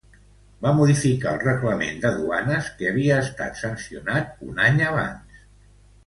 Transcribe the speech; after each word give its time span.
Va 0.65 0.69
modificar 0.75 1.33
el 1.35 1.41
reglament 1.47 1.99
de 2.05 2.09
duanes 2.15 2.69
que 2.79 2.87
havia 2.91 3.17
estat 3.25 3.59
sancionat 3.59 4.41
un 4.47 4.63
any 4.69 4.81
abans. 4.93 5.45